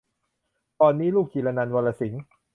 [0.79, 2.21] ก่อนนี้ ลูกจิรนันท์ วรรณสิงห์